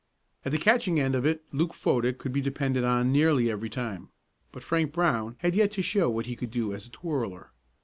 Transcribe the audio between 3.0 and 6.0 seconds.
nearly every time. But Frank Brown had yet to